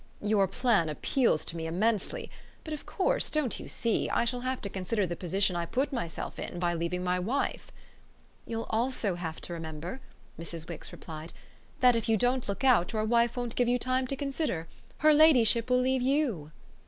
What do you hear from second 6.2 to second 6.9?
in by